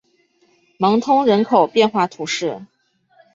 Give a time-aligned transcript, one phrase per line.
[0.79, 2.63] 芒通人口变化图示